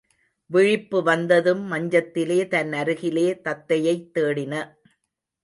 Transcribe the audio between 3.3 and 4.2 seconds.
தத்தையைத்